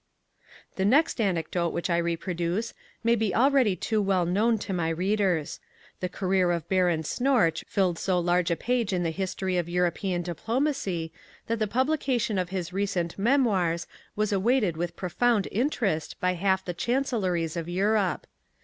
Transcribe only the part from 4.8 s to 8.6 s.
readers. The career of Baron Snorch filled so large a